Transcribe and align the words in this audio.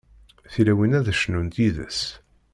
Tilawin 0.51 0.97
ad 0.99 1.07
cennunt 1.19 1.55
yid-s. 1.61 2.01